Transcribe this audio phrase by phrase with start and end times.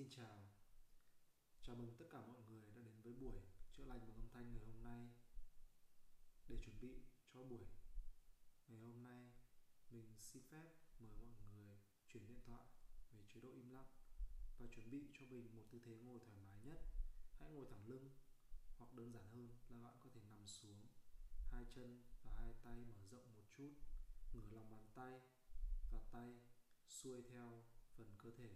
[0.00, 0.48] Xin chào.
[1.62, 3.40] Chào mừng tất cả mọi người đã đến với buổi
[3.72, 5.08] chữa lành bằng âm thanh ngày hôm nay.
[6.48, 7.02] Để chuẩn bị
[7.34, 7.66] cho buổi
[8.68, 9.32] ngày hôm nay,
[9.90, 10.64] Mình xin phép
[10.98, 11.78] mời mọi người
[12.08, 12.66] chuyển điện thoại
[13.12, 13.88] về chế độ im lặng
[14.58, 16.78] Và chuẩn bị cho mình một tư thế ngồi thoải mái nhất.
[17.38, 18.10] Hãy ngồi thẳng lưng
[18.78, 20.86] Hoặc đơn giản hơn là bạn có thể nằm xuống,
[21.50, 23.72] Hai chân và hai tay mở rộng một chút,
[24.32, 25.20] Ngửa lòng bàn tay
[25.92, 26.40] và tay
[26.88, 27.64] xuôi theo
[27.96, 28.50] phần cơ thể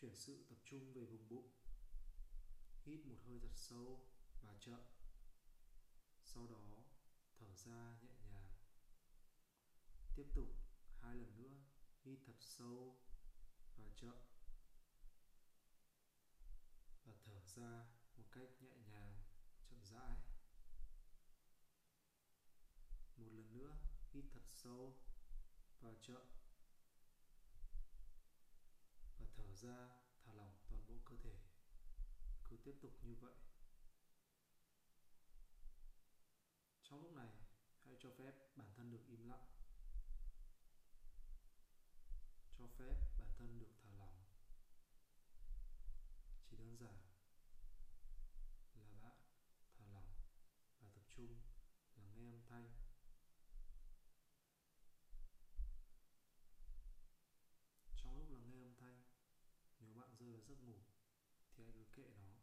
[0.00, 1.50] chuyển sự tập trung về vùng bụng.
[2.84, 4.08] Hít một hơi thật sâu
[4.42, 4.80] và chậm.
[6.24, 6.84] Sau đó,
[7.38, 8.52] thở ra nhẹ nhàng.
[10.16, 10.48] Tiếp tục
[11.00, 11.56] hai lần nữa,
[12.04, 12.98] hít thật sâu
[13.76, 14.16] và chậm.
[17.04, 19.16] Và thở ra một cách nhẹ nhàng,
[19.70, 20.16] chậm rãi.
[23.16, 23.76] Một lần nữa,
[24.12, 24.98] hít thật sâu
[25.80, 26.22] và chậm.
[29.18, 30.07] Và thở ra
[30.88, 31.38] toàn bộ cơ thể.
[32.44, 33.34] Cứ tiếp tục như vậy.
[36.82, 37.28] Trong lúc này,
[37.84, 39.46] hãy cho phép bản thân được im lặng.
[42.58, 44.24] Cho phép bản thân được thả lỏng.
[46.50, 46.96] Chỉ đơn giản
[48.74, 49.16] là bạn
[49.78, 50.10] thả lỏng
[50.80, 51.40] và tập trung
[51.96, 52.70] lắng nghe âm thanh
[57.96, 59.02] trong lúc lắng nghe âm thanh
[59.80, 60.78] nếu bạn rơi vào giấc ngủ
[61.58, 62.40] thì anh cứ kệ nó.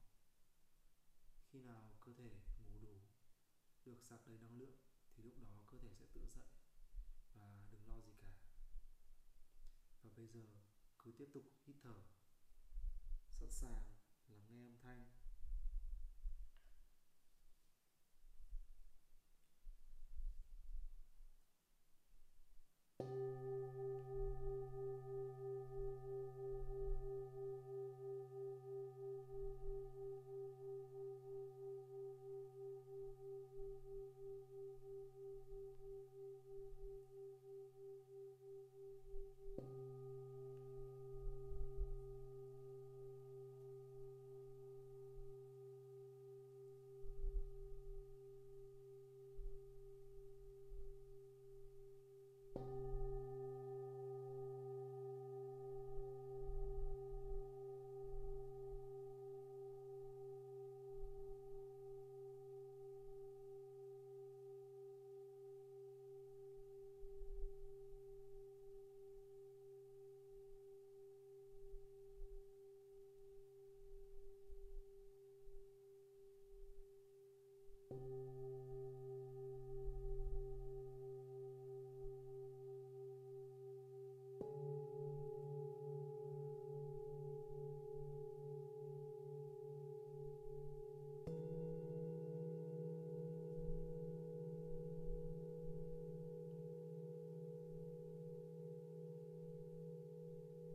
[1.51, 2.29] Khi nào cơ thể
[2.65, 3.01] ngủ đủ,
[3.85, 4.77] được sạc đầy năng lượng,
[5.15, 6.43] thì lúc đó cơ thể sẽ tự dậy
[7.33, 8.33] và đừng lo gì cả.
[10.01, 10.45] Và bây giờ
[10.99, 12.03] cứ tiếp tục hít thở,
[13.39, 13.83] sẵn sàng
[14.27, 15.24] lắng nghe âm thanh.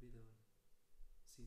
[0.00, 0.22] cả mọi
[1.36, 1.46] sinh